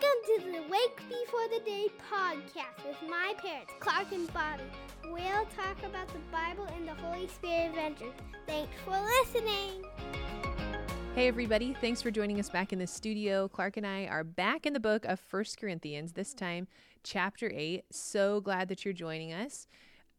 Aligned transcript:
Welcome 0.00 0.18
to 0.24 0.52
the 0.52 0.62
Wake 0.70 0.96
Before 1.08 1.46
the 1.52 1.60
Day 1.64 1.88
podcast 2.10 2.86
with 2.86 2.96
my 3.10 3.34
parents, 3.42 3.72
Clark 3.80 4.12
and 4.12 4.32
Bobbie. 4.32 4.62
We'll 5.04 5.44
talk 5.46 5.76
about 5.84 6.08
the 6.08 6.20
Bible 6.32 6.66
and 6.74 6.88
the 6.88 6.94
Holy 6.94 7.28
Spirit 7.28 7.70
adventures. 7.70 8.14
Thanks 8.46 8.72
for 8.84 8.98
listening. 8.98 9.84
Hey, 11.14 11.28
everybody. 11.28 11.76
Thanks 11.82 12.00
for 12.00 12.10
joining 12.10 12.40
us 12.40 12.48
back 12.48 12.72
in 12.72 12.78
the 12.78 12.86
studio. 12.86 13.48
Clark 13.48 13.76
and 13.76 13.86
I 13.86 14.06
are 14.06 14.24
back 14.24 14.64
in 14.64 14.72
the 14.72 14.80
book 14.80 15.04
of 15.04 15.20
First 15.20 15.58
Corinthians, 15.58 16.12
this 16.12 16.32
time, 16.32 16.66
chapter 17.02 17.50
8. 17.52 17.84
So 17.90 18.40
glad 18.40 18.68
that 18.68 18.84
you're 18.84 18.94
joining 18.94 19.34
us 19.34 19.66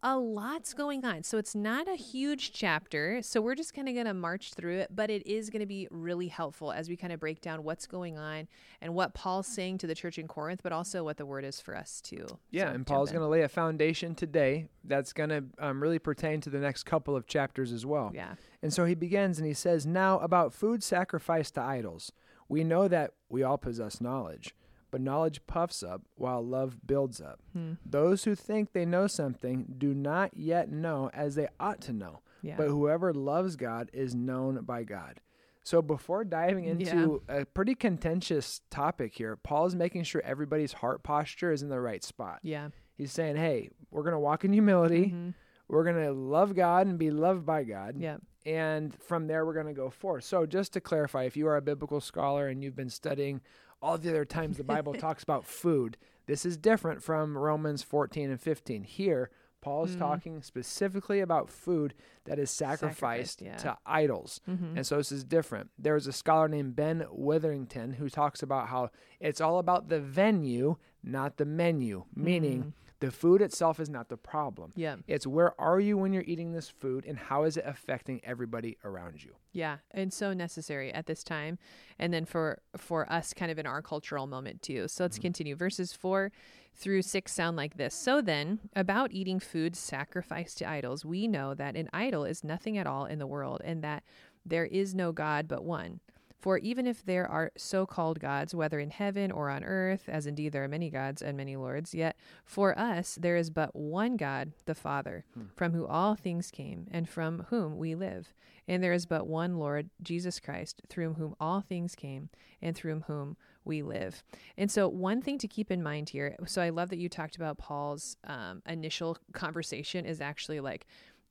a 0.04 0.18
lot's 0.18 0.74
going 0.74 1.06
on. 1.06 1.24
So 1.24 1.38
it's 1.38 1.54
not 1.54 1.88
a 1.88 1.96
huge 1.96 2.54
chapter. 2.54 3.22
So 3.22 3.40
we're 3.40 3.56
just 3.56 3.74
kind 3.74 3.88
of 3.88 3.94
going 3.94 4.08
to 4.08 4.14
march 4.14 4.54
through 4.54 4.80
it, 4.80 4.90
but 4.94 5.10
it 5.10 5.26
is 5.28 5.50
going 5.50 5.60
to 5.60 5.68
be 5.68 5.88
really 5.92 6.28
helpful 6.28 6.72
as 6.72 6.90
we 6.90 6.96
kind 6.96 7.14
of 7.14 7.20
break 7.20 7.42
down 7.42 7.64
what's 7.64 7.86
going 7.86 8.18
on 8.18 8.48
and 8.82 8.96
what 8.96 9.14
Paul's 9.14 9.48
saying 9.48 9.78
to 9.80 9.88
the 9.88 9.94
church 9.94 10.18
in 10.18 10.28
Corinth, 10.28 10.62
but 10.64 10.72
also 10.72 11.04
what 11.04 11.18
the 11.18 11.26
word 11.26 11.46
is 11.46 11.60
for 11.60 11.76
us 11.76 12.02
too. 12.02 12.26
Yeah, 12.50 12.70
so 12.70 12.76
and 12.76 12.88
Paul's 12.88 13.12
going 13.12 13.22
to 13.22 13.28
lay 13.28 13.44
a 13.44 13.50
foundation 13.50 14.16
today 14.16 14.68
that's 14.84 15.14
going 15.14 15.30
to 15.30 15.44
um, 15.60 15.82
really 15.82 16.00
pertain 16.00 16.42
to 16.42 16.50
the 16.50 16.60
next 16.60 16.84
couple 16.84 17.16
of 17.16 17.28
chapters 17.28 17.72
as 17.72 17.86
well. 17.86 18.12
Yeah. 18.14 18.36
And 18.64 18.74
so 18.74 18.86
he 18.86 18.96
begins 18.96 19.38
and 19.38 19.48
he 19.48 19.54
says, 19.54 19.86
Now 19.86 20.20
about 20.20 20.54
food 20.54 20.84
sacrificed 20.84 21.56
to 21.56 21.62
idols, 21.62 22.12
we 22.50 22.64
know 22.64 22.88
that 22.88 23.14
we 23.30 23.44
all 23.44 23.58
possess 23.58 24.02
knowledge 24.02 24.56
but 24.92 25.02
knowledge 25.02 25.42
puffs 25.48 25.82
up 25.82 26.02
while 26.16 26.46
love 26.46 26.86
builds 26.86 27.20
up. 27.22 27.40
Hmm. 27.54 27.74
Those 27.86 28.26
who 28.26 28.36
think 28.36 28.74
they 28.74 28.86
know 28.86 29.08
something 29.08 29.74
do 29.78 29.94
not 29.94 30.36
yet 30.36 30.72
know 30.72 31.10
as 31.14 31.36
they 31.36 31.48
ought 31.60 31.82
to 31.82 31.94
know. 31.94 32.20
Yeah. 32.42 32.56
But 32.58 32.68
whoever 32.68 33.14
loves 33.14 33.56
God 33.56 33.90
is 33.94 34.14
known 34.14 34.64
by 34.64 34.84
God. 34.84 35.22
So 35.64 35.82
before 35.82 36.24
diving 36.24 36.66
into 36.66 37.22
yeah. 37.30 37.42
a 37.42 37.46
pretty 37.46 37.76
contentious 37.76 38.62
topic 38.72 39.14
here, 39.14 39.36
Paul 39.36 39.68
is 39.68 39.76
making 39.76 40.04
sure 40.04 40.22
everybody's 40.26 40.74
heart 40.74 41.04
posture 41.04 41.52
is 41.52 41.62
in 41.62 41.70
the 41.70 41.80
right 41.80 42.04
spot. 42.04 42.40
Yeah. 42.42 42.70
He's 42.98 43.12
saying, 43.12 43.36
"Hey, 43.36 43.70
we're 43.92 44.04
going 44.04 44.14
to 44.14 44.20
walk 44.20 44.44
in 44.44 44.54
humility. 44.54 45.08
Mm-hmm. 45.08 45.30
We're 45.68 45.84
going 45.84 46.04
to 46.04 46.12
love 46.12 46.56
God 46.56 46.88
and 46.88 46.98
be 46.98 47.12
loved 47.12 47.46
by 47.46 47.64
God." 47.64 47.96
Yeah. 47.98 48.18
And 48.44 48.96
from 49.04 49.28
there 49.28 49.46
we're 49.46 49.54
going 49.54 49.68
to 49.68 49.74
go 49.74 49.92
forth. 49.92 50.24
So 50.24 50.48
just 50.48 50.74
to 50.74 50.82
clarify, 50.82 51.24
if 51.24 51.38
you 51.38 51.48
are 51.48 51.58
a 51.58 51.62
biblical 51.62 52.02
scholar 52.02 52.48
and 52.48 52.64
you've 52.64 52.76
been 52.76 52.90
studying 52.90 53.42
all 53.82 53.98
the 53.98 54.10
other 54.10 54.26
times 54.26 54.58
the 54.58 54.64
Bible 54.64 54.94
talks 54.96 55.24
about 55.24 55.46
food. 55.46 55.98
This 56.28 56.46
is 56.46 56.58
different 56.58 57.04
from 57.04 57.38
Romans 57.38 57.84
14 57.84 58.30
and 58.30 58.40
15. 58.40 58.84
Here, 58.84 59.30
Paul 59.62 59.86
is 59.86 59.96
mm. 59.96 60.00
talking 60.00 60.42
specifically 60.42 61.20
about 61.20 61.50
food 61.50 61.94
that 62.26 62.40
is 62.40 62.50
sacrificed, 62.50 63.40
sacrificed 63.40 63.42
yeah. 63.42 63.58
to 63.58 63.78
idols. 63.86 64.42
Mm-hmm. 64.50 64.78
And 64.78 64.88
so 64.88 64.98
this 64.98 65.12
is 65.12 65.24
different. 65.24 65.70
There's 65.78 66.08
a 66.08 66.14
scholar 66.14 66.48
named 66.48 66.76
Ben 66.76 67.06
Witherington 67.12 67.94
who 67.94 68.10
talks 68.10 68.42
about 68.42 68.70
how 68.70 68.90
it's 69.20 69.42
all 69.42 69.60
about 69.60 69.90
the 69.90 70.00
venue, 70.00 70.78
not 71.04 71.38
the 71.38 71.46
menu, 71.46 72.06
meaning 72.16 72.64
mm. 72.64 72.74
The 73.02 73.12
food 73.12 73.42
itself 73.42 73.80
is 73.80 73.90
not 73.90 74.10
the 74.10 74.16
problem. 74.16 74.72
Yeah. 74.76 74.98
It's 75.08 75.26
where 75.26 75.60
are 75.60 75.80
you 75.80 75.98
when 75.98 76.14
you're 76.14 76.24
eating 76.26 76.54
this 76.54 76.70
food 76.70 77.04
and 77.06 77.18
how 77.18 77.44
is 77.44 77.58
it 77.58 77.64
affecting 77.66 78.22
everybody 78.24 78.78
around 78.86 79.24
you? 79.24 79.32
Yeah, 79.52 79.78
and 79.90 80.14
so 80.14 80.34
necessary 80.34 80.94
at 80.94 81.08
this 81.08 81.24
time 81.24 81.58
and 82.00 82.14
then 82.14 82.26
for 82.26 82.62
for 82.78 83.12
us 83.12 83.34
kind 83.34 83.52
of 83.52 83.58
in 83.60 83.66
our 83.66 83.82
cultural 83.82 84.28
moment 84.28 84.62
too. 84.62 84.88
So 84.88 85.04
let's 85.04 85.18
mm-hmm. 85.18 85.24
continue. 85.24 85.56
Verses 85.56 85.94
4 85.94 86.32
through 86.74 87.02
6 87.02 87.32
sound 87.32 87.58
like 87.58 87.76
this. 87.78 87.94
So 87.94 88.22
then, 88.22 88.60
about 88.76 89.12
eating 89.12 89.40
food 89.40 89.76
sacrificed 89.76 90.60
to 90.60 90.70
idols, 90.70 91.04
we 91.04 91.28
know 91.28 91.54
that 91.54 91.76
an 91.76 91.90
idol 91.92 92.24
is 92.24 92.44
nothing 92.44 92.78
at 92.78 92.88
all 92.88 93.06
in 93.06 93.20
the 93.20 93.28
world 93.28 93.62
and 93.66 93.84
that 93.84 94.04
there 94.46 94.66
is 94.66 94.96
no 94.96 95.12
God 95.12 95.48
but 95.48 95.64
one. 95.64 96.00
For 96.42 96.58
even 96.58 96.88
if 96.88 97.06
there 97.06 97.28
are 97.28 97.52
so 97.56 97.86
called 97.86 98.20
gods, 98.20 98.56
whether 98.56 98.80
in 98.80 98.90
heaven 98.90 99.32
or 99.32 99.52
on 99.52 99.64
earth, 99.64 100.10
as 100.10 100.26
indeed 100.26 100.54
there 100.54 100.64
are 100.64 100.68
many 100.68 100.90
gods 100.90 101.22
and 101.22 101.38
many 101.38 101.56
lords, 101.56 101.94
yet 101.94 102.18
for 102.44 102.78
us 102.78 103.16
there 103.22 103.38
is 103.38 103.52
but 103.52 103.76
one 103.76 104.18
God, 104.18 104.54
the 104.66 104.74
Father, 104.74 105.24
hmm. 105.36 105.44
from 105.56 105.74
whom 105.74 105.86
all 105.86 106.16
things 106.16 106.50
came, 106.50 106.88
and 106.90 107.08
from 107.08 107.46
whom 107.50 107.78
we 107.78 107.94
live. 107.94 108.34
And 108.68 108.84
there 108.84 108.92
is 108.92 109.06
but 109.06 109.28
one 109.28 109.58
Lord, 109.58 109.92
Jesus 110.02 110.40
Christ, 110.40 110.82
through 110.90 111.14
whom 111.14 111.36
all 111.40 111.62
things 111.62 111.94
came, 111.94 112.30
and 112.60 112.76
through 112.76 113.02
whom 113.02 113.38
we 113.64 113.84
live. 113.84 114.24
And 114.58 114.72
so, 114.72 114.88
one 114.88 115.22
thing 115.22 115.38
to 115.38 115.48
keep 115.48 115.70
in 115.70 115.84
mind 115.84 116.10
here 116.10 116.36
so 116.48 116.64
I 116.64 116.70
love 116.70 116.90
that 116.90 116.98
you 116.98 117.08
talked 117.08 117.36
about 117.36 117.60
Paul's 117.60 118.18
um, 118.24 118.64
initial 118.66 119.16
conversation 119.34 120.06
is 120.06 120.22
actually 120.22 120.60
like 120.60 120.88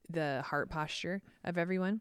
the 0.08 0.42
heart 0.46 0.70
posture 0.70 1.20
of 1.44 1.58
everyone 1.58 2.00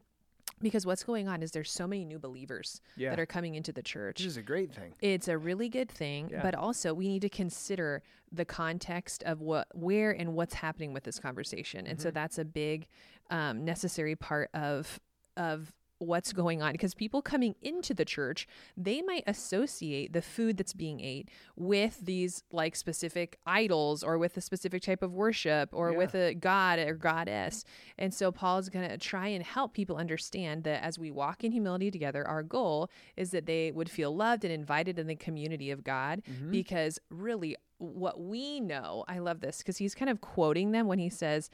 because 0.60 0.86
what's 0.86 1.02
going 1.02 1.28
on 1.28 1.42
is 1.42 1.50
there's 1.52 1.70
so 1.70 1.86
many 1.86 2.04
new 2.04 2.18
believers 2.18 2.80
yeah. 2.96 3.10
that 3.10 3.20
are 3.20 3.26
coming 3.26 3.54
into 3.54 3.72
the 3.72 3.82
church. 3.82 4.18
Which 4.18 4.26
is 4.26 4.36
a 4.36 4.42
great 4.42 4.72
thing. 4.72 4.94
It's 5.00 5.28
a 5.28 5.38
really 5.38 5.68
good 5.68 5.90
thing, 5.90 6.30
yeah. 6.30 6.42
but 6.42 6.54
also 6.54 6.94
we 6.94 7.08
need 7.08 7.22
to 7.22 7.28
consider 7.28 8.02
the 8.32 8.44
context 8.44 9.22
of 9.24 9.40
what, 9.40 9.68
where, 9.74 10.10
and 10.10 10.34
what's 10.34 10.54
happening 10.54 10.92
with 10.92 11.04
this 11.04 11.18
conversation, 11.18 11.86
and 11.86 11.98
mm-hmm. 11.98 12.02
so 12.08 12.10
that's 12.10 12.38
a 12.38 12.44
big, 12.44 12.86
um, 13.30 13.64
necessary 13.64 14.16
part 14.16 14.50
of 14.54 15.00
of 15.36 15.72
what's 16.00 16.32
going 16.32 16.62
on 16.62 16.72
because 16.72 16.94
people 16.94 17.20
coming 17.20 17.54
into 17.60 17.92
the 17.92 18.06
church 18.06 18.48
they 18.74 19.02
might 19.02 19.22
associate 19.26 20.14
the 20.14 20.22
food 20.22 20.56
that's 20.56 20.72
being 20.72 20.98
ate 21.00 21.28
with 21.56 22.00
these 22.02 22.42
like 22.50 22.74
specific 22.74 23.38
idols 23.46 24.02
or 24.02 24.16
with 24.16 24.34
a 24.38 24.40
specific 24.40 24.82
type 24.82 25.02
of 25.02 25.12
worship 25.12 25.68
or 25.72 25.92
yeah. 25.92 25.98
with 25.98 26.14
a 26.14 26.34
god 26.34 26.78
or 26.78 26.94
goddess 26.94 27.64
and 27.98 28.14
so 28.14 28.32
paul 28.32 28.58
is 28.58 28.70
going 28.70 28.88
to 28.88 28.96
try 28.96 29.28
and 29.28 29.44
help 29.44 29.74
people 29.74 29.96
understand 29.96 30.64
that 30.64 30.82
as 30.82 30.98
we 30.98 31.10
walk 31.10 31.44
in 31.44 31.52
humility 31.52 31.90
together 31.90 32.26
our 32.26 32.42
goal 32.42 32.90
is 33.18 33.30
that 33.30 33.44
they 33.44 33.70
would 33.70 33.90
feel 33.90 34.16
loved 34.16 34.42
and 34.42 34.52
invited 34.52 34.98
in 34.98 35.06
the 35.06 35.14
community 35.14 35.70
of 35.70 35.84
god 35.84 36.22
mm-hmm. 36.28 36.50
because 36.50 36.98
really 37.10 37.56
what 37.76 38.20
we 38.20 38.58
know 38.58 39.04
i 39.06 39.18
love 39.18 39.40
this 39.40 39.58
because 39.58 39.76
he's 39.76 39.94
kind 39.94 40.10
of 40.10 40.22
quoting 40.22 40.72
them 40.72 40.86
when 40.86 40.98
he 40.98 41.10
says 41.10 41.50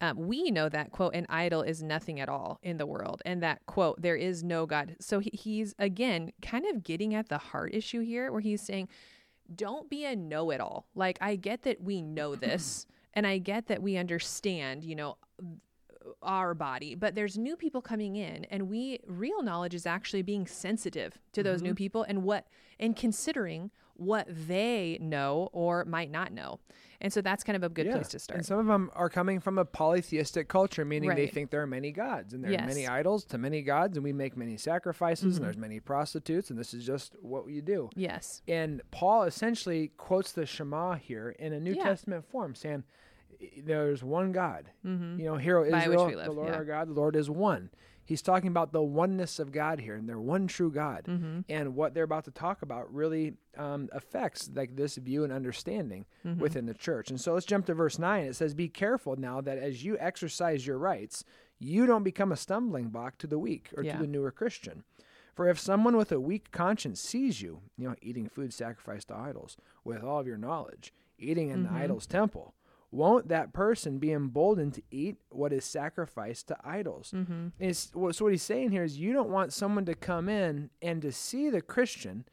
um, 0.00 0.16
we 0.16 0.50
know 0.50 0.68
that 0.68 0.90
quote 0.90 1.14
an 1.14 1.26
idol 1.28 1.62
is 1.62 1.82
nothing 1.82 2.20
at 2.20 2.28
all 2.28 2.58
in 2.62 2.76
the 2.76 2.86
world 2.86 3.22
and 3.24 3.42
that 3.42 3.64
quote 3.66 4.00
there 4.00 4.16
is 4.16 4.42
no 4.42 4.66
god 4.66 4.96
so 5.00 5.18
he, 5.18 5.30
he's 5.32 5.74
again 5.78 6.32
kind 6.42 6.64
of 6.66 6.82
getting 6.82 7.14
at 7.14 7.28
the 7.28 7.38
heart 7.38 7.74
issue 7.74 8.00
here 8.00 8.30
where 8.30 8.40
he's 8.40 8.62
saying 8.62 8.88
don't 9.54 9.88
be 9.88 10.04
a 10.04 10.14
know-it-all 10.14 10.86
like 10.94 11.18
i 11.20 11.36
get 11.36 11.62
that 11.62 11.82
we 11.82 12.02
know 12.02 12.34
this 12.34 12.86
and 13.14 13.26
i 13.26 13.38
get 13.38 13.66
that 13.66 13.82
we 13.82 13.96
understand 13.96 14.84
you 14.84 14.94
know 14.94 15.16
our 16.22 16.54
body, 16.54 16.94
but 16.94 17.14
there's 17.14 17.38
new 17.38 17.56
people 17.56 17.80
coming 17.80 18.16
in, 18.16 18.44
and 18.46 18.68
we 18.68 19.00
real 19.06 19.42
knowledge 19.42 19.74
is 19.74 19.86
actually 19.86 20.22
being 20.22 20.46
sensitive 20.46 21.18
to 21.32 21.42
those 21.42 21.58
mm-hmm. 21.58 21.68
new 21.68 21.74
people 21.74 22.02
and 22.02 22.22
what 22.22 22.46
and 22.78 22.96
considering 22.96 23.70
what 23.98 24.26
they 24.28 24.96
know 25.00 25.50
or 25.52 25.84
might 25.84 26.10
not 26.10 26.32
know. 26.32 26.60
And 27.00 27.12
so 27.12 27.20
that's 27.20 27.44
kind 27.44 27.56
of 27.56 27.62
a 27.62 27.68
good 27.68 27.86
yeah. 27.86 27.92
place 27.92 28.08
to 28.08 28.18
start. 28.18 28.38
And 28.38 28.46
some 28.46 28.58
of 28.58 28.66
them 28.66 28.90
are 28.94 29.08
coming 29.08 29.38
from 29.38 29.58
a 29.58 29.64
polytheistic 29.64 30.48
culture, 30.48 30.84
meaning 30.84 31.10
right. 31.10 31.16
they 31.16 31.26
think 31.28 31.50
there 31.50 31.62
are 31.62 31.66
many 31.66 31.92
gods 31.92 32.32
and 32.32 32.42
there 32.42 32.50
yes. 32.50 32.62
are 32.62 32.66
many 32.66 32.88
idols 32.88 33.24
to 33.26 33.38
many 33.38 33.62
gods, 33.62 33.96
and 33.96 34.02
we 34.02 34.12
make 34.12 34.36
many 34.36 34.56
sacrifices, 34.56 35.34
mm-hmm. 35.34 35.36
and 35.36 35.44
there's 35.44 35.56
many 35.56 35.78
prostitutes, 35.78 36.50
and 36.50 36.58
this 36.58 36.74
is 36.74 36.84
just 36.84 37.14
what 37.20 37.46
we 37.46 37.60
do. 37.60 37.88
Yes. 37.94 38.42
And 38.48 38.82
Paul 38.90 39.24
essentially 39.24 39.92
quotes 39.96 40.32
the 40.32 40.46
Shema 40.46 40.94
hear 40.94 41.30
in 41.38 41.52
a 41.52 41.60
New 41.60 41.74
yeah. 41.74 41.84
Testament 41.84 42.24
form, 42.24 42.56
saying, 42.56 42.82
there's 43.64 44.02
one 44.02 44.32
God. 44.32 44.70
Mm-hmm. 44.84 45.20
You 45.20 45.26
know, 45.26 45.36
here 45.36 45.64
Israel, 45.64 46.10
the 46.10 46.32
Lord 46.32 46.48
yeah. 46.48 46.56
our 46.56 46.64
God, 46.64 46.88
the 46.88 46.94
Lord 46.94 47.14
is 47.14 47.30
one 47.30 47.70
he's 48.08 48.22
talking 48.22 48.48
about 48.48 48.72
the 48.72 48.82
oneness 48.82 49.38
of 49.38 49.52
God 49.52 49.80
here, 49.80 49.94
and 49.94 50.08
they're 50.08 50.18
one 50.18 50.46
true 50.46 50.72
God. 50.72 51.04
Mm-hmm. 51.06 51.40
And 51.50 51.74
what 51.76 51.92
they're 51.92 52.04
about 52.04 52.24
to 52.24 52.30
talk 52.30 52.62
about 52.62 52.92
really 52.92 53.34
um, 53.58 53.90
affects 53.92 54.48
like 54.54 54.76
this 54.76 54.96
view 54.96 55.24
and 55.24 55.32
understanding 55.32 56.06
mm-hmm. 56.26 56.40
within 56.40 56.64
the 56.64 56.72
church. 56.72 57.10
And 57.10 57.20
so 57.20 57.34
let's 57.34 57.44
jump 57.44 57.66
to 57.66 57.74
verse 57.74 57.98
nine. 57.98 58.24
It 58.24 58.34
says, 58.34 58.54
"Be 58.54 58.68
careful 58.68 59.16
now 59.16 59.42
that 59.42 59.58
as 59.58 59.84
you 59.84 59.98
exercise 60.00 60.66
your 60.66 60.78
rights, 60.78 61.22
you 61.58 61.84
don't 61.84 62.02
become 62.02 62.32
a 62.32 62.36
stumbling 62.36 62.88
block 62.88 63.18
to 63.18 63.26
the 63.26 63.38
weak 63.38 63.68
or 63.76 63.82
yeah. 63.82 63.92
to 63.92 63.98
the 63.98 64.06
newer 64.06 64.30
Christian." 64.30 64.84
For 65.34 65.46
if 65.46 65.58
someone 65.60 65.96
with 65.96 66.10
a 66.10 66.18
weak 66.18 66.50
conscience 66.50 67.00
sees 67.00 67.42
you, 67.42 67.60
you 67.76 67.88
know, 67.88 67.94
eating 68.00 68.28
food 68.28 68.54
sacrificed 68.54 69.08
to 69.08 69.16
idols 69.16 69.56
with 69.84 70.02
all 70.02 70.18
of 70.18 70.26
your 70.26 70.38
knowledge, 70.38 70.92
eating 71.18 71.50
in 71.50 71.64
mm-hmm. 71.64 71.74
the 71.74 71.80
idol's 71.80 72.06
temple, 72.06 72.54
won't 72.90 73.28
that 73.28 73.52
person 73.52 73.98
be 73.98 74.12
emboldened 74.12 74.74
to 74.74 74.82
eat 74.90 75.16
what 75.30 75.52
is 75.52 75.64
sacrificed 75.64 76.48
to 76.48 76.56
idols? 76.64 77.12
Mm-hmm. 77.14 77.72
so 77.72 78.24
what 78.24 78.32
he's 78.32 78.42
saying 78.42 78.70
here 78.70 78.82
is 78.82 78.98
you 78.98 79.12
don't 79.12 79.30
want 79.30 79.52
someone 79.52 79.84
to 79.86 79.94
come 79.94 80.28
in 80.28 80.70
and 80.80 81.02
to 81.02 81.12
see 81.12 81.50
the 81.50 81.60
Christian 81.60 82.24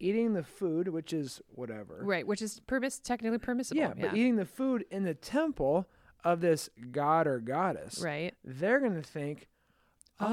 eating 0.00 0.32
the 0.32 0.42
food, 0.42 0.88
which 0.88 1.12
is 1.12 1.42
whatever, 1.48 2.00
right? 2.02 2.26
Which 2.26 2.40
is 2.40 2.60
permiss- 2.66 3.02
technically 3.02 3.38
permissible. 3.38 3.80
Yeah, 3.80 3.92
yeah, 3.96 4.08
but 4.08 4.16
eating 4.16 4.36
the 4.36 4.46
food 4.46 4.84
in 4.90 5.02
the 5.04 5.14
temple 5.14 5.86
of 6.24 6.40
this 6.40 6.70
god 6.90 7.26
or 7.26 7.38
goddess, 7.38 8.00
right? 8.02 8.34
They're 8.44 8.80
going 8.80 8.94
to 8.94 9.02
think. 9.02 9.48
Oh, 10.20 10.26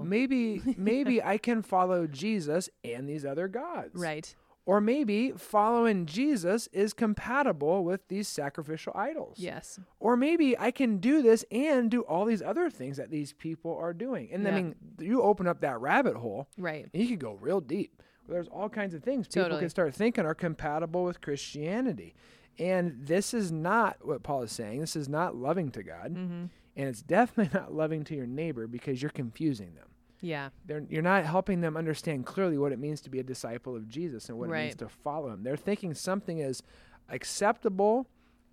oh, 0.00 0.04
maybe 0.04 0.62
maybe 0.76 1.22
I 1.22 1.38
can 1.38 1.62
follow 1.62 2.06
Jesus 2.06 2.68
and 2.84 3.08
these 3.08 3.24
other 3.24 3.48
gods. 3.48 3.94
Right 3.94 4.32
Or 4.66 4.80
maybe 4.80 5.30
following 5.30 6.06
Jesus 6.06 6.66
is 6.72 6.92
compatible 6.92 7.84
with 7.84 8.08
these 8.08 8.26
sacrificial 8.26 8.92
idols. 8.96 9.38
Yes. 9.38 9.78
Or 10.00 10.16
maybe 10.16 10.58
I 10.58 10.72
can 10.72 10.98
do 10.98 11.22
this 11.22 11.44
and 11.52 11.88
do 11.88 12.02
all 12.02 12.24
these 12.24 12.42
other 12.42 12.68
things 12.68 12.96
that 12.96 13.08
these 13.08 13.32
people 13.32 13.76
are 13.76 13.94
doing. 13.94 14.28
And 14.32 14.42
yeah. 14.42 14.50
I 14.50 14.52
mean, 14.54 14.74
you 14.98 15.22
open 15.22 15.46
up 15.46 15.60
that 15.60 15.80
rabbit 15.80 16.16
hole. 16.16 16.48
Right. 16.58 16.88
And 16.92 17.00
you 17.00 17.08
can 17.08 17.18
go 17.18 17.34
real 17.34 17.60
deep. 17.60 18.02
There's 18.28 18.48
all 18.48 18.68
kinds 18.68 18.92
of 18.92 19.04
things 19.04 19.28
people 19.28 19.44
totally. 19.44 19.60
can 19.60 19.70
start 19.70 19.94
thinking 19.94 20.24
are 20.24 20.34
compatible 20.34 21.04
with 21.04 21.20
Christianity. 21.20 22.16
And 22.58 23.06
this 23.06 23.34
is 23.34 23.52
not 23.52 23.98
what 24.04 24.24
Paul 24.24 24.42
is 24.42 24.50
saying. 24.50 24.80
This 24.80 24.96
is 24.96 25.08
not 25.08 25.36
loving 25.36 25.70
to 25.70 25.82
God. 25.84 26.14
Mm-hmm. 26.14 26.46
And 26.76 26.88
it's 26.88 27.02
definitely 27.02 27.56
not 27.58 27.72
loving 27.72 28.02
to 28.04 28.16
your 28.16 28.26
neighbor 28.26 28.66
because 28.66 29.00
you're 29.00 29.10
confusing 29.10 29.74
them. 29.74 29.86
Yeah. 30.20 30.50
They're, 30.64 30.84
you're 30.88 31.02
not 31.02 31.24
helping 31.24 31.60
them 31.60 31.76
understand 31.76 32.26
clearly 32.26 32.58
what 32.58 32.72
it 32.72 32.78
means 32.78 33.00
to 33.02 33.10
be 33.10 33.18
a 33.18 33.22
disciple 33.22 33.76
of 33.76 33.88
Jesus 33.88 34.28
and 34.28 34.38
what 34.38 34.48
right. 34.48 34.60
it 34.60 34.64
means 34.64 34.76
to 34.76 34.88
follow 34.88 35.30
him. 35.30 35.42
They're 35.42 35.56
thinking 35.56 35.94
something 35.94 36.38
is 36.38 36.62
acceptable 37.08 38.06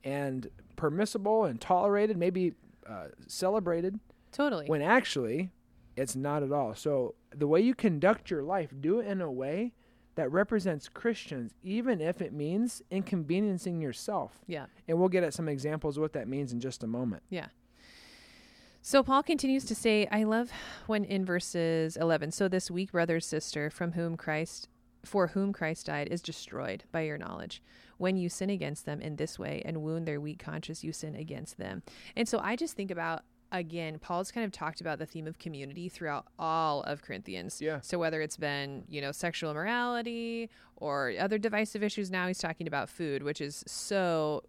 and 0.03 0.49
permissible 0.75 1.45
and 1.45 1.59
tolerated, 1.59 2.17
maybe 2.17 2.53
uh, 2.87 3.07
celebrated. 3.27 3.99
Totally. 4.31 4.65
When 4.65 4.81
actually, 4.81 5.51
it's 5.95 6.15
not 6.15 6.43
at 6.43 6.51
all. 6.51 6.75
So 6.75 7.15
the 7.35 7.47
way 7.47 7.61
you 7.61 7.73
conduct 7.75 8.29
your 8.29 8.43
life, 8.43 8.73
do 8.79 8.99
it 8.99 9.07
in 9.07 9.21
a 9.21 9.31
way 9.31 9.73
that 10.15 10.31
represents 10.31 10.89
Christians, 10.89 11.53
even 11.63 12.01
if 12.01 12.21
it 12.21 12.33
means 12.33 12.81
inconveniencing 12.91 13.81
yourself. 13.81 14.39
Yeah. 14.47 14.65
And 14.87 14.99
we'll 14.99 15.09
get 15.09 15.23
at 15.23 15.33
some 15.33 15.49
examples 15.49 15.97
of 15.97 16.01
what 16.01 16.13
that 16.13 16.27
means 16.27 16.53
in 16.53 16.59
just 16.59 16.83
a 16.83 16.87
moment. 16.87 17.23
Yeah. 17.29 17.47
So 18.85 19.01
Paul 19.01 19.23
continues 19.23 19.63
to 19.65 19.75
say, 19.75 20.09
I 20.11 20.25
love 20.25 20.51
when 20.87 21.05
in 21.05 21.23
verses 21.23 21.95
11, 21.95 22.31
so 22.31 22.49
this 22.49 22.69
weak 22.69 22.91
brother 22.91 23.21
sister 23.21 23.69
from 23.69 23.93
whom 23.93 24.17
Christ 24.17 24.67
for 25.05 25.27
whom 25.27 25.53
Christ 25.53 25.85
died 25.85 26.09
is 26.11 26.21
destroyed 26.21 26.83
by 26.91 27.01
your 27.01 27.17
knowledge. 27.17 27.63
When 27.97 28.17
you 28.17 28.27
sin 28.27 28.49
against 28.49 28.85
them 28.85 28.99
in 28.99 29.15
this 29.15 29.39
way 29.39 29.61
and 29.63 29.81
wound 29.81 30.05
their 30.05 30.19
weak 30.19 30.39
conscience, 30.39 30.83
you 30.83 30.91
sin 30.91 31.15
against 31.15 31.57
them. 31.57 31.81
And 32.17 32.27
so 32.27 32.39
I 32.39 32.57
just 32.57 32.75
think 32.75 32.91
about 32.91 33.23
again, 33.53 33.99
Paul's 33.99 34.31
kind 34.31 34.45
of 34.45 34.51
talked 34.51 34.81
about 34.81 34.99
the 34.99 35.05
theme 35.05 35.27
of 35.27 35.39
community 35.39 35.87
throughout 35.87 36.25
all 36.37 36.81
of 36.83 37.03
Corinthians. 37.03 37.61
Yeah. 37.61 37.79
So 37.79 37.97
whether 37.97 38.19
it's 38.19 38.37
been, 38.37 38.83
you 38.89 38.99
know, 38.99 39.13
sexual 39.13 39.51
immorality 39.51 40.49
or 40.75 41.13
other 41.17 41.37
divisive 41.37 41.83
issues, 41.83 42.11
now 42.11 42.27
he's 42.27 42.39
talking 42.39 42.67
about 42.67 42.89
food, 42.89 43.23
which 43.23 43.39
is 43.39 43.63
so 43.65 44.43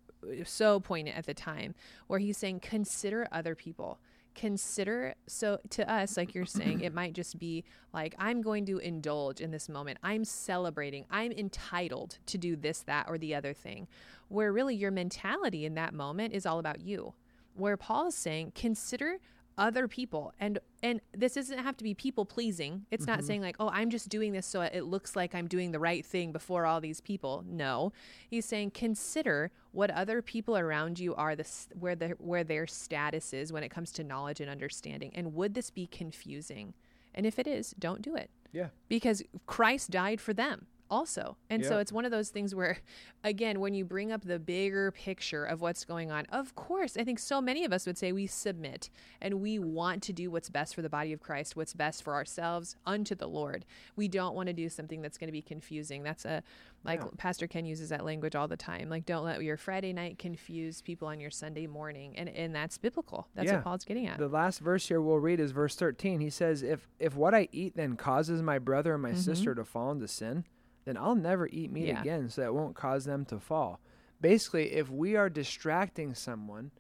so 0.45 0.81
poignant 0.81 1.17
at 1.17 1.27
the 1.27 1.35
time, 1.35 1.75
where 2.09 2.19
he's 2.19 2.37
saying, 2.37 2.59
consider 2.59 3.29
other 3.31 3.55
people 3.55 4.01
consider 4.35 5.15
so 5.27 5.59
to 5.71 5.91
us 5.91 6.17
like 6.17 6.35
you're 6.35 6.45
saying 6.45 6.81
it 6.81 6.93
might 6.93 7.13
just 7.13 7.39
be 7.39 7.65
like 7.93 8.15
i'm 8.19 8.43
going 8.43 8.67
to 8.67 8.79
indulge 8.79 9.41
in 9.41 9.51
this 9.51 9.69
moment. 9.69 9.99
I'm 10.03 10.25
celebrating. 10.25 11.05
I'm 11.11 11.33
entitled 11.33 12.19
to 12.27 12.39
do 12.39 12.57
this 12.57 12.81
that 12.81 13.07
or 13.09 13.19
the 13.19 13.35
other 13.35 13.53
thing. 13.53 13.87
Where 14.29 14.53
really 14.53 14.75
your 14.75 14.91
mentality 14.91 15.65
in 15.65 15.75
that 15.75 15.95
moment 15.95 16.35
is 16.35 16.47
all 16.47 16.59
about 16.59 16.81
you. 16.81 17.15
Where 17.55 17.77
Paul 17.77 18.09
is 18.09 18.15
saying, 18.15 18.53
consider 18.55 19.19
other 19.57 19.89
people. 19.89 20.33
And 20.39 20.59
and 20.83 21.01
this 21.13 21.35
doesn't 21.35 21.59
have 21.59 21.77
to 21.79 21.85
be 21.85 21.95
people 21.95 22.25
pleasing. 22.25 22.87
It's 22.91 23.05
mm-hmm. 23.05 23.13
not 23.13 23.25
saying 23.25 23.43
like 23.43 23.57
oh 23.61 23.69
i'm 23.69 23.91
just 23.91 24.09
doing 24.09 24.33
this 24.33 24.47
so 24.47 24.61
it 24.61 24.85
looks 24.85 25.17
like 25.17 25.35
i'm 25.35 25.47
doing 25.47 25.73
the 25.73 25.79
right 25.79 26.05
thing 26.05 26.33
before 26.33 26.67
all 26.67 26.81
these 26.81 27.01
people. 27.01 27.45
No. 27.47 27.93
He's 28.29 28.45
saying 28.45 28.73
consider 28.73 29.51
what 29.73 29.91
other 29.91 30.23
people 30.23 30.57
around 30.57 30.99
you 30.99 31.15
are 31.15 31.37
this 31.37 31.69
where 31.79 31.97
the 31.97 32.09
where 32.19 32.45
their 32.45 32.67
status 32.67 33.33
is 33.33 33.53
when 33.53 33.63
it 33.63 33.71
comes 33.71 33.93
to 33.93 34.05
knowledge 34.05 34.41
and 34.41 34.51
understanding. 34.51 35.13
And 35.15 35.35
would 35.35 35.55
this 35.55 35.71
be 35.71 35.87
confusing? 35.87 36.75
And 37.15 37.27
if 37.27 37.39
it 37.39 37.47
is 37.47 37.75
don't 37.79 38.03
do 38.03 38.17
it. 38.17 38.31
Yeah. 38.53 38.69
Because 38.89 39.23
christ 39.47 39.91
died 39.91 40.21
for 40.21 40.33
them 40.33 40.67
also. 40.95 41.37
And 41.51 41.63
yep. 41.63 41.69
so 41.69 41.79
it's 41.79 41.93
one 41.93 42.05
of 42.05 42.13
those 42.13 42.29
things 42.29 42.55
where, 42.55 42.79
again, 43.25 43.59
when 43.59 43.75
you 43.75 43.85
bring 43.85 44.13
up 44.13 44.23
the 44.23 44.39
bigger 44.39 44.93
picture 44.93 45.45
of 45.45 45.61
what's 45.61 45.85
going 45.85 46.13
on, 46.13 46.27
of 46.27 46.55
course, 46.55 46.97
I 46.97 47.03
think 47.03 47.19
so 47.19 47.41
many 47.41 47.65
of 47.65 47.73
us 47.73 47.85
would 47.85 47.99
say 47.99 48.13
we 48.13 48.29
submit 48.29 48.91
and 49.21 49.41
we 49.41 49.59
want 49.59 50.03
to 50.05 50.13
do 50.13 50.31
what's 50.31 50.49
best 50.49 50.75
for 50.75 50.83
the 50.83 50.89
body 50.89 51.13
of 51.13 51.21
Christ, 51.21 51.57
what's 51.57 51.75
best 51.75 52.05
for 52.05 52.15
ourselves 52.15 52.77
unto 52.87 53.17
the 53.17 53.27
Lord. 53.27 53.65
We 53.97 54.07
don't 54.07 54.37
want 54.37 54.47
to 54.47 54.53
do 54.53 54.69
something 54.69 55.03
that's 55.03 55.19
going 55.19 55.29
to 55.29 55.33
be 55.33 55.43
confusing. 55.43 56.05
That's 56.05 56.25
a, 56.25 56.45
like 56.85 57.01
yeah. 57.01 57.09
Pastor 57.17 57.47
Ken 57.47 57.65
uses 57.65 57.89
that 57.89 58.05
language 58.05 58.37
all 58.37 58.47
the 58.47 58.57
time. 58.57 58.89
Like, 58.89 59.07
don't 59.07 59.25
let 59.25 59.43
your 59.43 59.57
Friday 59.57 59.93
night 59.93 60.19
confuse 60.19 60.83
people 60.83 61.09
on 61.09 61.19
your 61.19 61.31
Sunday 61.31 61.67
morning. 61.67 62.15
And, 62.17 62.29
and 62.29 62.55
that's 62.55 62.79
biblical. 62.79 63.27
That's 63.35 63.49
yeah. 63.49 63.57
what 63.57 63.65
Paul's 63.65 63.85
getting 63.85 64.07
at. 64.07 64.19
The 64.19 64.29
last 64.29 64.61
verse 64.61 64.87
here 64.87 65.01
we'll 65.01 65.19
read 65.19 65.41
is 65.41 65.51
verse 65.51 65.75
13. 65.75 66.21
He 66.21 66.31
says, 66.31 66.63
If, 66.63 66.89
if 66.99 67.17
what 67.17 67.35
I 67.35 67.49
eat 67.53 67.75
then 67.75 67.97
causes 67.97 68.43
my 68.43 68.59
brother 68.59 68.95
or 68.95 68.99
my 68.99 69.11
mm-hmm. 69.11 69.19
sister 69.19 69.55
to 69.55 69.65
fall 69.65 69.91
into 69.91 70.07
sin, 70.09 70.45
then 70.85 70.97
I'll 70.97 71.15
never 71.15 71.49
eat 71.49 71.73
meat 71.73 71.89
yeah. 71.89 72.01
again 72.01 72.29
so 72.29 72.43
that 72.43 72.55
won't 72.55 72.75
cause 72.75 73.05
them 73.05 73.25
to 73.27 73.39
fall. 73.39 73.81
Basically, 74.21 74.73
if 74.73 74.91
we 74.91 75.17
are 75.17 75.29
distracting 75.29 76.15
someone 76.15 76.71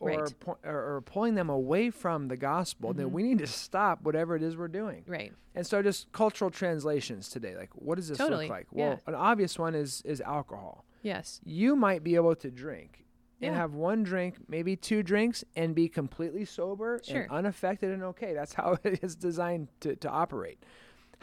or, 0.00 0.08
right. 0.08 0.40
po- 0.40 0.58
or, 0.64 0.96
or, 0.96 1.00
pulling 1.02 1.34
them 1.34 1.48
away 1.48 1.90
from 1.90 2.28
the 2.28 2.36
gospel, 2.36 2.90
mm-hmm. 2.90 2.98
then 2.98 3.12
we 3.12 3.22
need 3.22 3.38
to 3.38 3.46
stop 3.46 4.02
whatever 4.02 4.36
it 4.36 4.42
is 4.42 4.56
we're 4.56 4.68
doing. 4.68 5.04
Right. 5.06 5.32
And 5.54 5.66
so 5.66 5.82
just 5.82 6.10
cultural 6.12 6.50
translations 6.50 7.28
today, 7.28 7.56
like 7.56 7.70
what 7.74 7.96
does 7.96 8.08
this 8.08 8.18
totally. 8.18 8.46
look 8.46 8.50
like? 8.50 8.66
Well, 8.72 8.90
yeah. 8.90 8.96
an 9.06 9.14
obvious 9.14 9.58
one 9.58 9.74
is 9.74 10.02
is 10.04 10.20
alcohol. 10.20 10.84
Yes. 11.02 11.40
You 11.44 11.76
might 11.76 12.02
be 12.02 12.16
able 12.16 12.34
to 12.36 12.50
drink 12.50 13.04
and 13.40 13.54
have 13.54 13.74
one 13.74 14.02
drink, 14.02 14.36
maybe 14.48 14.76
two 14.76 15.02
drinks, 15.02 15.44
and 15.54 15.74
be 15.74 15.88
completely 15.88 16.44
sober 16.44 17.00
sure. 17.04 17.22
and 17.22 17.30
unaffected 17.30 17.90
and 17.90 18.02
okay. 18.02 18.32
That's 18.32 18.54
how 18.54 18.78
it 18.84 19.00
is 19.02 19.14
designed 19.14 19.68
to, 19.80 19.96
to 19.96 20.08
operate. 20.08 20.58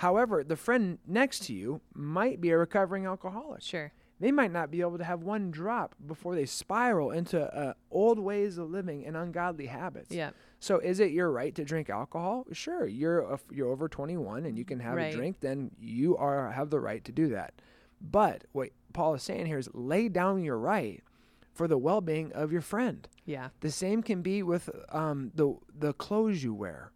However, 0.02 0.44
the 0.44 0.56
friend 0.56 0.98
next 1.06 1.44
to 1.44 1.54
you 1.54 1.80
might 1.94 2.42
be 2.42 2.50
a 2.50 2.58
recovering 2.58 3.06
alcoholic. 3.06 3.62
Sure. 3.62 3.92
They 4.20 4.32
might 4.32 4.52
not 4.52 4.72
be 4.72 4.82
able 4.82 4.98
to 4.98 5.04
have 5.04 5.22
one 5.22 5.52
drop 5.52 5.94
before 6.08 6.34
they 6.34 6.48
spiral 6.48 7.12
into 7.12 7.40
uh, 7.40 7.76
old 7.92 8.18
ways 8.18 8.58
of 8.58 8.72
living 8.72 9.06
and 9.06 9.16
ungodly 9.16 9.68
habits. 9.68 10.10
Yeah. 10.10 10.32
So, 10.60 10.80
is 10.80 11.00
it 11.00 11.12
your 11.12 11.30
right 11.30 11.54
to 11.54 11.64
drink 11.64 11.92
alcohol? 11.92 12.48
Sure, 12.52 12.88
you're 12.88 13.20
a, 13.20 13.40
you're 13.52 13.70
over 13.70 13.88
21 13.88 14.48
and 14.48 14.58
you 14.58 14.66
can 14.66 14.80
have 14.80 14.96
right. 14.96 15.14
a 15.14 15.16
drink. 15.16 15.40
Then 15.40 15.70
you 15.80 16.18
are 16.18 16.52
have 16.52 16.72
the 16.72 16.80
right 16.80 17.04
to 17.06 17.12
do 17.12 17.30
that. 17.30 17.54
But 18.02 18.46
what 18.54 18.70
Paul 18.94 19.14
is 19.14 19.22
saying 19.22 19.46
here 19.46 19.60
is 19.60 19.70
lay 19.72 20.10
down 20.10 20.44
your 20.44 20.58
right 20.58 21.04
for 21.54 21.68
the 21.68 21.78
well-being 21.78 22.32
of 22.34 22.52
your 22.52 22.62
friend. 22.62 23.08
Yeah. 23.26 23.50
The 23.60 23.70
same 23.70 24.02
can 24.02 24.24
be 24.24 24.42
with 24.42 24.68
um, 24.90 25.32
the 25.36 25.56
the 25.78 25.94
clothes 25.94 26.44
you 26.44 26.56
wear, 26.56 26.92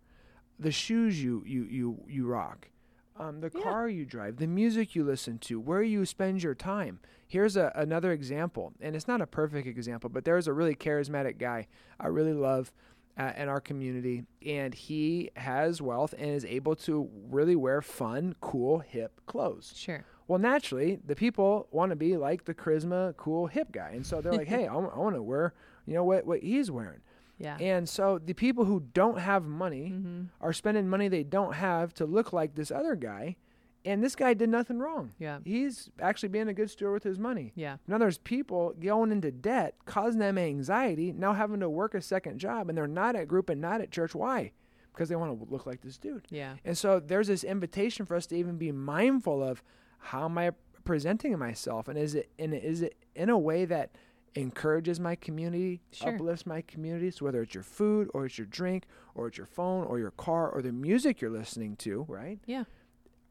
the 0.57 0.71
shoes 0.71 1.21
you 1.21 1.43
you 1.45 1.65
you 1.65 1.99
you 2.07 2.25
rock 2.25 2.69
um, 3.17 3.39
the 3.41 3.51
yeah. 3.53 3.61
car 3.61 3.87
you 3.87 4.05
drive, 4.05 4.37
the 4.37 4.47
music 4.47 4.95
you 4.95 5.03
listen 5.03 5.37
to, 5.39 5.59
where 5.59 5.83
you 5.83 6.05
spend 6.05 6.43
your 6.43 6.55
time. 6.55 6.99
Here's 7.27 7.55
a, 7.55 7.71
another 7.75 8.11
example, 8.11 8.73
and 8.81 8.95
it's 8.95 9.07
not 9.07 9.21
a 9.21 9.27
perfect 9.27 9.67
example, 9.67 10.09
but 10.09 10.25
there's 10.25 10.47
a 10.47 10.53
really 10.53 10.75
charismatic 10.75 11.37
guy 11.37 11.67
I 11.99 12.07
really 12.07 12.33
love 12.33 12.71
uh, 13.17 13.31
in 13.37 13.47
our 13.47 13.61
community, 13.61 14.23
and 14.45 14.73
he 14.73 15.31
has 15.37 15.81
wealth 15.81 16.13
and 16.17 16.29
is 16.29 16.45
able 16.45 16.75
to 16.75 17.09
really 17.29 17.55
wear 17.55 17.81
fun, 17.81 18.35
cool, 18.41 18.79
hip 18.79 19.21
clothes. 19.25 19.73
Sure. 19.75 20.03
Well, 20.27 20.39
naturally, 20.39 20.99
the 21.05 21.15
people 21.15 21.67
want 21.71 21.91
to 21.91 21.95
be 21.95 22.17
like 22.17 22.45
the 22.45 22.53
charisma, 22.53 23.15
cool, 23.15 23.47
hip 23.47 23.71
guy, 23.71 23.91
and 23.93 24.05
so 24.05 24.21
they're 24.21 24.33
like, 24.33 24.47
"Hey, 24.55 24.63
I, 24.63 24.73
w- 24.73 24.91
I 24.93 24.99
want 24.99 25.15
to 25.15 25.23
wear, 25.23 25.53
you 25.85 25.93
know, 25.93 26.03
what 26.03 26.25
what 26.25 26.41
he's 26.41 26.69
wearing." 26.69 26.99
Yeah. 27.37 27.57
And 27.59 27.87
so 27.87 28.19
the 28.23 28.33
people 28.33 28.65
who 28.65 28.83
don't 28.93 29.19
have 29.19 29.45
money 29.45 29.91
mm-hmm. 29.93 30.23
are 30.41 30.53
spending 30.53 30.87
money 30.87 31.07
they 31.07 31.23
don't 31.23 31.53
have 31.53 31.93
to 31.95 32.05
look 32.05 32.33
like 32.33 32.55
this 32.55 32.71
other 32.71 32.95
guy. 32.95 33.35
And 33.83 34.03
this 34.03 34.15
guy 34.15 34.33
did 34.33 34.49
nothing 34.49 34.79
wrong. 34.79 35.11
Yeah. 35.19 35.39
He's 35.45 35.91
actually 36.01 36.29
being 36.29 36.47
a 36.47 36.53
good 36.53 36.71
steward 36.71 36.93
with 36.93 37.03
his 37.03 37.19
money. 37.19 37.53
Yeah. 37.55 37.77
Now 37.87 37.99
there's 37.99 38.17
people 38.17 38.73
going 38.79 39.11
into 39.11 39.31
debt, 39.31 39.75
causing 39.85 40.19
them 40.19 40.39
anxiety, 40.39 41.11
now 41.11 41.33
having 41.33 41.59
to 41.59 41.69
work 41.69 41.93
a 41.93 42.01
second 42.01 42.39
job, 42.39 42.67
and 42.67 42.77
they're 42.77 42.87
not 42.87 43.15
at 43.15 43.27
group 43.27 43.47
and 43.47 43.61
not 43.61 43.81
at 43.81 43.91
church. 43.91 44.15
Why? 44.15 44.53
Because 44.91 45.09
they 45.09 45.15
want 45.15 45.39
to 45.39 45.53
look 45.53 45.67
like 45.67 45.81
this 45.81 45.99
dude. 45.99 46.25
Yeah. 46.31 46.55
And 46.65 46.75
so 46.75 46.99
there's 46.99 47.27
this 47.27 47.43
invitation 47.43 48.07
for 48.07 48.15
us 48.15 48.25
to 48.27 48.35
even 48.35 48.57
be 48.57 48.71
mindful 48.71 49.43
of 49.43 49.61
how 49.99 50.25
am 50.25 50.37
I 50.39 50.51
presenting 50.83 51.37
myself, 51.37 51.87
and 51.87 51.97
is 51.97 52.15
it 52.15 52.29
and 52.39 52.53
is 52.53 52.81
it 52.81 52.95
in 53.15 53.29
a 53.29 53.37
way 53.37 53.65
that 53.65 53.91
encourages 54.35 54.99
my 54.99 55.15
community, 55.15 55.81
sure. 55.91 56.13
uplifts 56.13 56.45
my 56.45 56.61
community. 56.61 57.09
So 57.09 57.25
whether 57.25 57.41
it's 57.41 57.53
your 57.53 57.63
food 57.63 58.09
or 58.13 58.25
it's 58.25 58.37
your 58.37 58.47
drink 58.47 58.85
or 59.15 59.27
it's 59.27 59.37
your 59.37 59.47
phone 59.47 59.85
or 59.85 59.97
your 59.97 60.11
car 60.11 60.49
or 60.49 60.61
the 60.61 60.71
music 60.71 61.21
you're 61.21 61.31
listening 61.31 61.75
to, 61.77 62.05
right? 62.09 62.39
Yeah. 62.45 62.65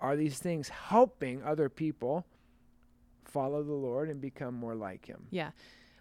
Are 0.01 0.17
these 0.17 0.39
things 0.39 0.69
helping 0.69 1.43
other 1.43 1.69
people 1.69 2.27
follow 3.25 3.63
the 3.63 3.73
Lord 3.75 4.09
and 4.09 4.21
become 4.21 4.55
more 4.55 4.75
like 4.75 5.07
him? 5.07 5.27
Yeah. 5.31 5.51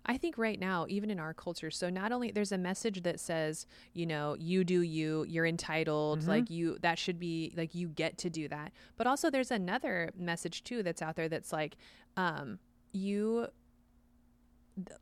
I 0.06 0.18
think 0.18 0.38
right 0.38 0.60
now, 0.60 0.86
even 0.90 1.10
in 1.10 1.20
our 1.20 1.34
culture, 1.34 1.72
so 1.72 1.90
not 1.90 2.12
only 2.12 2.32
there's 2.32 2.52
a 2.52 2.58
message 2.58 3.04
that 3.04 3.22
says, 3.22 3.66
you 3.94 4.06
know, 4.06 4.36
you 4.38 4.66
do 4.66 4.82
you, 4.82 5.24
you're 5.30 5.46
entitled, 5.46 6.20
mm-hmm. 6.20 6.30
like 6.30 6.50
you, 6.50 6.78
that 6.82 7.00
should 7.00 7.20
be 7.20 7.54
like 7.56 7.74
you 7.74 7.88
get 7.88 8.18
to 8.20 8.30
do 8.30 8.50
that. 8.50 8.74
But 8.98 9.08
also 9.08 9.30
there's 9.30 9.52
another 9.52 10.12
message 10.18 10.66
too 10.66 10.84
that's 10.84 11.02
out 11.02 11.16
there 11.16 11.30
that's 11.30 11.54
like, 11.54 11.78
um, 12.18 12.60
you 12.92 13.48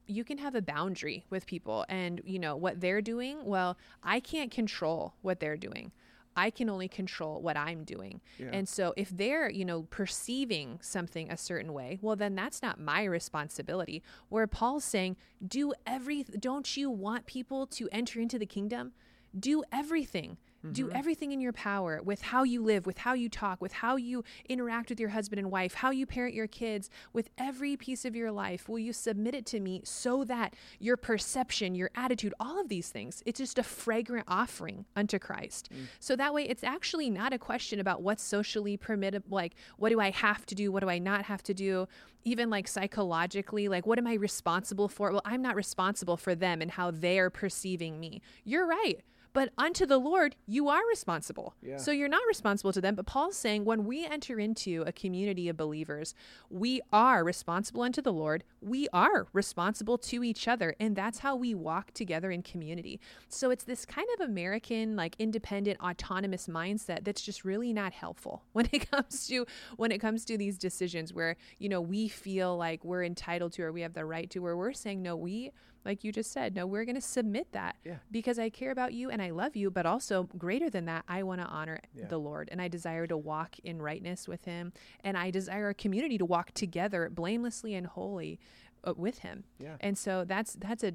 you 0.08 0.24
can 0.24 0.38
have 0.38 0.56
a 0.56 0.62
boundary 0.62 1.26
with 1.30 1.46
people 1.46 1.86
and 1.88 2.22
you 2.26 2.40
know 2.40 2.56
what 2.56 2.82
they're 2.82 3.02
doing 3.02 3.44
well 3.46 3.78
i 4.04 4.20
can't 4.20 4.52
control 4.52 5.14
what 5.22 5.40
they're 5.40 5.58
doing 5.58 5.92
I 6.36 6.50
can 6.50 6.70
only 6.70 6.88
control 6.88 7.42
what 7.42 7.58
I'm 7.58 7.84
doing. 7.84 8.22
Yeah. 8.38 8.50
And 8.54 8.68
so 8.68 8.94
if 8.96 9.10
they're, 9.10 9.50
you 9.50 9.66
know, 9.66 9.84
perceiving 9.84 10.80
something 10.82 11.30
a 11.30 11.38
certain 11.38 11.74
way, 11.74 12.00
well 12.02 12.16
then 12.16 12.36
that's 12.36 12.62
not 12.62 12.80
my 12.80 13.04
responsibility. 13.04 14.02
Where 14.30 14.48
Paul's 14.48 14.86
saying, 14.86 15.18
do 15.46 15.74
every 15.86 16.24
don't 16.24 16.78
you 16.78 16.90
want 16.90 17.26
people 17.26 17.68
to 17.68 17.90
enter 17.92 18.20
into 18.20 18.40
the 18.40 18.46
kingdom? 18.46 18.94
Do 19.38 19.64
everything 19.72 20.38
Mm-hmm. 20.64 20.74
Do 20.74 20.92
everything 20.92 21.32
in 21.32 21.42
your 21.42 21.54
power 21.54 22.02
with 22.04 22.22
how 22.22 22.44
you 22.44 22.64
live, 22.64 22.86
with 22.86 23.00
how 23.00 23.14
you 23.14 23.30
talk, 23.30 23.62
with 23.62 23.74
how 23.74 23.96
you 23.96 24.24
interact 24.48 24.90
with 24.90 25.00
your 25.00 25.10
husband 25.10 25.40
and 25.40 25.50
wife, 25.52 25.74
how 25.74 25.92
you 25.92 26.06
parent 26.06 26.34
your 26.34 26.48
kids, 26.48 26.90
with 27.14 27.30
every 27.38 27.76
piece 27.76 28.06
of 28.06 28.16
your 28.16 28.32
life. 28.32 28.70
Will 28.70 28.80
you 28.80 28.94
submit 28.94 29.36
it 29.36 29.46
to 29.48 29.60
me 29.60 29.82
so 29.84 30.24
that 30.26 30.56
your 30.80 30.98
perception, 30.98 31.76
your 31.76 31.90
attitude, 31.96 32.34
all 32.40 32.60
of 32.60 32.70
these 32.70 32.90
things, 32.90 33.24
it's 33.26 33.40
just 33.40 33.58
a 33.58 33.64
fragrant 33.64 34.26
offering 34.28 34.86
unto 34.96 35.20
Christ. 35.20 35.70
Mm. 35.74 35.88
So 36.00 36.16
that 36.16 36.34
way, 36.34 36.48
it's 36.48 36.64
actually 36.64 37.10
not 37.10 37.34
a 37.34 37.38
question 37.38 37.80
about 37.80 38.02
what's 38.02 38.24
socially 38.24 38.78
permitted, 38.78 39.24
like, 39.30 39.56
what 39.78 39.90
do 39.90 40.00
I 40.00 40.12
have 40.12 40.46
to 40.48 40.56
do? 40.56 40.72
What 40.72 40.82
do 40.82 40.90
I 40.90 41.00
not 41.00 41.26
have 41.26 41.44
to 41.44 41.54
do? 41.54 41.88
Even 42.24 42.50
like 42.50 42.68
psychologically, 42.68 43.68
like, 43.68 43.88
what 43.88 43.98
am 43.98 44.08
I 44.08 44.14
responsible 44.14 44.88
for? 44.88 45.12
Well, 45.12 45.22
I'm 45.26 45.42
not 45.42 45.56
responsible 45.56 46.18
for 46.18 46.36
them 46.36 46.62
and 46.62 46.72
how 46.72 46.92
they 46.92 47.20
are 47.20 47.30
perceiving 47.30 48.00
me. 48.00 48.22
You're 48.44 48.68
right. 48.68 49.02
But 49.34 49.52
unto 49.58 49.86
the 49.86 49.98
Lord, 49.98 50.36
you 50.46 50.68
are 50.68 50.82
responsible. 50.90 51.56
Yeah. 51.62 51.78
So 51.78 51.92
you're 51.92 52.10
not 52.10 52.24
responsible 52.28 52.74
to 52.74 52.82
them. 52.82 52.96
But 52.96 53.06
Paul's 53.06 53.38
saying 53.38 53.66
when 53.66 53.86
we 53.86 54.06
enter 54.06 54.40
into 54.40 54.84
a 54.86 54.92
community 54.92 55.48
of 55.48 55.58
believers, 55.58 56.14
we 56.50 56.82
are 56.92 57.24
responsible 57.24 57.84
unto 57.84 58.02
the 58.02 58.12
Lord. 58.12 58.44
We 58.62 58.88
are 58.92 59.28
responsible 59.32 59.98
to 60.00 60.24
each 60.24 60.48
other. 60.48 60.76
And 60.80 60.96
that's 60.96 61.20
how 61.20 61.36
we 61.36 61.56
walk 61.56 61.92
together 61.94 62.32
in 62.32 62.42
community. 62.44 63.00
So 63.30 63.52
it's 63.52 63.64
this 63.64 63.86
kind 63.86 64.08
of 64.16 64.28
American, 64.28 64.96
like 64.96 65.16
independent, 65.18 65.80
autonomous 65.80 66.48
mindset 66.48 67.06
that's 67.06 67.22
just 67.22 67.46
really 67.46 67.72
not 67.72 67.94
helpful 67.94 68.44
when 68.52 68.68
it 68.72 68.92
comes 68.92 69.28
to 69.28 69.46
when 69.78 69.92
it 69.92 70.00
comes 70.00 70.26
to 70.26 70.38
these 70.38 70.58
decisions 70.58 71.14
where, 71.14 71.38
you 71.58 71.70
know, 71.70 71.82
we 71.82 72.08
feel 72.08 72.58
like 72.58 72.84
we're 72.84 73.04
entitled 73.04 73.54
to 73.54 73.64
or 73.64 73.72
we 73.72 73.82
have 73.82 73.94
the 73.94 74.06
right 74.06 74.30
to, 74.32 74.40
where 74.40 74.58
we're 74.58 74.74
saying, 74.74 75.02
no, 75.02 75.16
we 75.16 75.52
like 75.86 76.04
you 76.04 76.12
just 76.12 76.32
said, 76.32 76.56
no, 76.56 76.66
we're 76.66 76.86
going 76.86 76.96
to 76.96 77.02
submit 77.02 77.52
that 77.54 77.76
yeah. 77.84 77.98
because 78.12 78.38
I 78.38 78.50
care 78.50 78.72
about 78.72 78.94
you 78.94 79.10
and 79.10 79.22
I 79.22 79.32
love 79.32 79.56
you, 79.56 79.72
but 79.72 79.86
also 79.86 80.30
greater 80.38 80.70
than 80.70 80.86
that, 80.86 81.04
I 81.08 81.24
want 81.24 81.42
to 81.42 81.48
honor 81.48 81.80
yeah. 81.94 82.06
the 82.08 82.18
Lord 82.18 82.50
and 82.52 82.62
I 82.62 82.68
desire 82.68 83.08
to 83.08 83.18
walk 83.18 83.56
in 83.64 83.82
rightness 83.82 84.28
with 84.28 84.46
Him 84.46 84.74
and 85.04 85.18
I 85.18 85.32
desire 85.32 85.70
a 85.70 85.74
community 85.74 86.18
to 86.18 86.26
walk 86.26 86.52
together 86.52 87.10
blamelessly 87.10 87.74
and 87.74 87.88
holy 87.88 88.40
uh, 88.84 88.94
with 88.96 89.20
Him. 89.20 89.44
Yeah. 89.60 89.78
And 89.80 89.98
so 89.98 90.24
that's 90.26 90.54
that's 90.54 90.84
a 90.84 90.94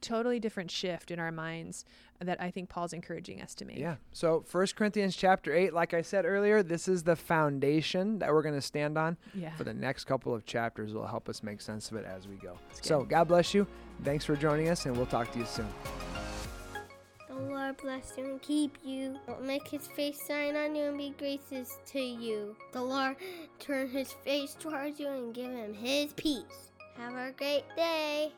totally 0.00 0.38
different 0.38 0.70
shift 0.70 1.10
in 1.10 1.18
our 1.18 1.32
minds 1.32 1.84
that 2.20 2.40
I 2.40 2.50
think 2.50 2.68
Paul's 2.68 2.92
encouraging 2.92 3.40
us 3.40 3.54
to 3.56 3.64
make. 3.64 3.78
Yeah. 3.78 3.96
So 4.12 4.44
First 4.46 4.76
Corinthians 4.76 5.14
chapter 5.14 5.54
8, 5.54 5.72
like 5.72 5.94
I 5.94 6.02
said 6.02 6.24
earlier, 6.24 6.62
this 6.62 6.88
is 6.88 7.02
the 7.04 7.16
foundation 7.16 8.18
that 8.18 8.32
we're 8.32 8.42
going 8.42 8.54
to 8.54 8.60
stand 8.60 8.98
on 8.98 9.16
yeah. 9.34 9.54
for 9.56 9.64
the 9.64 9.74
next 9.74 10.04
couple 10.04 10.34
of 10.34 10.44
chapters 10.44 10.92
will 10.92 11.06
help 11.06 11.28
us 11.28 11.42
make 11.42 11.60
sense 11.60 11.90
of 11.90 11.96
it 11.96 12.04
as 12.04 12.26
we 12.26 12.36
go. 12.36 12.58
So 12.82 13.04
God 13.04 13.28
bless 13.28 13.54
you. 13.54 13.66
Thanks 14.04 14.24
for 14.24 14.36
joining 14.36 14.68
us 14.68 14.86
and 14.86 14.96
we'll 14.96 15.06
talk 15.06 15.30
to 15.32 15.38
you 15.38 15.44
soon. 15.44 15.68
The 17.28 17.34
Lord 17.34 17.76
bless 17.76 18.14
you 18.16 18.24
and 18.24 18.42
keep 18.42 18.76
you. 18.82 19.16
Don't 19.26 19.44
make 19.44 19.68
his 19.68 19.86
face 19.86 20.18
shine 20.26 20.56
on 20.56 20.74
you 20.74 20.86
and 20.86 20.98
be 20.98 21.14
gracious 21.16 21.78
to 21.92 22.00
you. 22.00 22.56
The 22.72 22.82
Lord 22.82 23.16
turn 23.60 23.88
his 23.88 24.12
face 24.24 24.56
towards 24.58 24.98
you 24.98 25.08
and 25.08 25.32
give 25.32 25.52
him 25.52 25.72
his 25.72 26.12
peace. 26.14 26.72
Have 26.96 27.14
a 27.14 27.30
great 27.30 27.64
day. 27.76 28.32